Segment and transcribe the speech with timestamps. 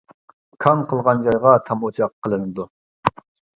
[0.65, 2.69] كاڭ قىلغان جايغا تام ئوچاق قىلىنىدۇ.